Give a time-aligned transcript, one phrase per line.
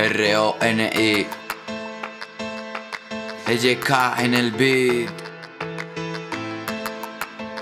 [0.00, 1.26] R-O-N-I.
[3.46, 3.90] LK
[4.20, 5.10] en el beat.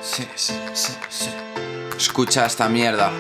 [0.01, 1.31] Sí, sí, sí, sí.
[1.97, 3.11] Escucha esta mierda.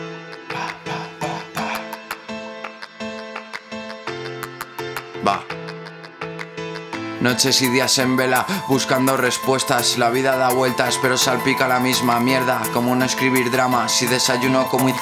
[7.21, 9.99] Noches y días en vela, buscando respuestas.
[9.99, 12.63] La vida da vueltas, pero salpica la misma mierda.
[12.73, 14.95] Como no escribir drama, si desayuno como y.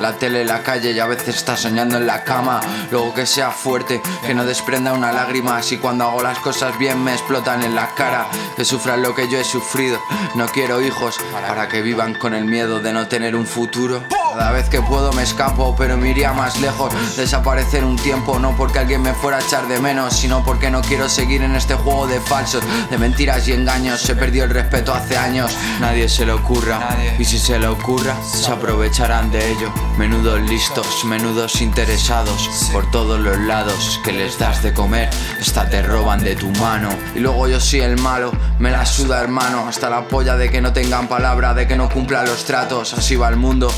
[0.00, 2.60] La tele, la calle y a veces está soñando en la cama.
[2.90, 5.62] Luego que sea fuerte, que no desprenda una lágrima.
[5.62, 8.26] Si cuando hago las cosas bien me explotan en la cara.
[8.56, 10.00] Que sufran lo que yo he sufrido.
[10.36, 14.02] No quiero hijos para que vivan con el miedo de no tener un futuro.
[14.36, 16.92] Cada vez que puedo me escapo, pero me iría más lejos.
[17.16, 20.80] Desaparecer un tiempo, no porque alguien me fuera a echar de menos, sino porque no
[20.82, 24.00] quiero seguir en este juego de falsos, de mentiras y engaños.
[24.00, 26.80] Se perdió el respeto hace años, nadie se le ocurra.
[27.16, 29.72] Y si se le ocurra, se aprovecharán de ello.
[29.98, 35.80] Menudos listos, menudos interesados, por todos los lados que les das de comer, esta te
[35.80, 36.88] roban de tu mano.
[37.14, 40.60] Y luego yo soy el malo, me la suda hermano, hasta la polla de que
[40.60, 42.94] no tengan palabra, de que no cumplan los tratos.
[42.94, 43.70] Así va el mundo.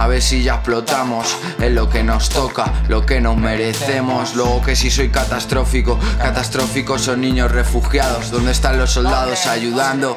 [0.00, 4.34] A ver si ya explotamos en lo que nos toca, lo que nos merecemos.
[4.34, 8.30] Luego que si soy catastrófico, catastrófico son niños refugiados.
[8.30, 10.14] ¿Dónde están los soldados ayudando?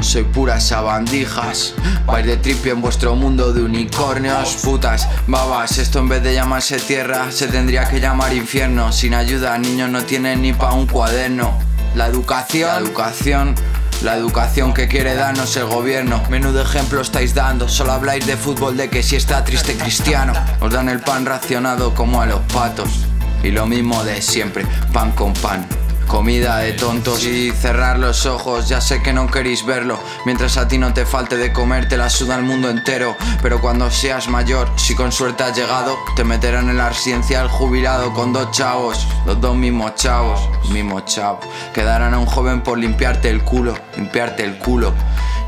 [0.00, 1.72] Soy puras sabandijas.
[2.04, 5.78] Vais de tripi en vuestro mundo de unicornios, putas, babas.
[5.78, 8.92] Esto en vez de llamarse tierra, se tendría que llamar infierno.
[8.92, 11.58] Sin ayuda, niños no tienen ni pa' un cuaderno.
[11.94, 13.54] La educación, la educación.
[14.02, 16.22] La educación que quiere darnos el gobierno.
[16.28, 17.68] Menudo ejemplo estáis dando.
[17.68, 20.34] Solo habláis de fútbol, de que si está triste Cristiano.
[20.60, 23.06] Os dan el pan racionado como a los patos.
[23.42, 25.66] Y lo mismo de siempre, pan con pan.
[26.06, 29.98] Comida de tontos y cerrar los ojos, ya sé que no queréis verlo.
[30.24, 33.16] Mientras a ti no te falte de comer, te la suda el mundo entero.
[33.42, 38.14] Pero cuando seas mayor, si con suerte has llegado, te meterán en la residencial jubilado
[38.14, 40.40] con dos chavos, los dos mismos chavos,
[40.70, 41.40] mismo chavo.
[41.74, 44.94] Quedarán a un joven por limpiarte el culo, limpiarte el culo.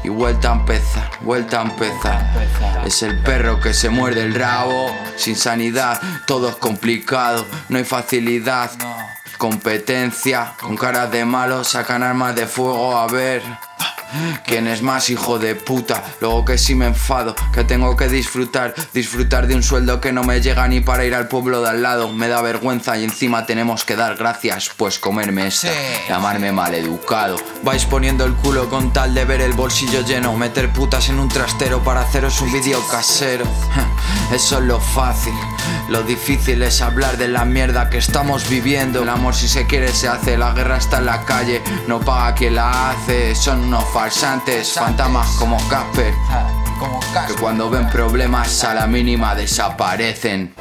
[0.02, 2.84] Y vuelta a empezar, vuelta a empezar.
[2.84, 7.84] Es el perro que se muerde el rabo, sin sanidad, todo es complicado, no hay
[7.84, 8.70] facilidad.
[9.38, 13.40] Competencia, con caras de malo, sacan armas de fuego a ver.
[14.44, 16.02] ¿Quién es más hijo de puta?
[16.20, 20.24] Luego que si me enfado, que tengo que disfrutar, disfrutar de un sueldo que no
[20.24, 22.12] me llega ni para ir al pueblo de al lado.
[22.12, 25.68] Me da vergüenza y encima tenemos que dar gracias, pues comerme esta,
[26.08, 27.36] llamarme maleducado.
[27.62, 31.28] Vais poniendo el culo con tal de ver el bolsillo lleno, meter putas en un
[31.28, 33.44] trastero para haceros un vídeo casero.
[34.32, 35.34] Eso es lo fácil.
[35.88, 39.02] Lo difícil es hablar de la mierda que estamos viviendo.
[39.02, 42.34] El amor si se quiere se hace, la guerra está en la calle, no paga
[42.34, 43.34] quien la hace.
[43.34, 46.12] Son unos farsantes, fantasmas como Casper.
[47.26, 50.54] Que cuando ven problemas a la mínima desaparecen.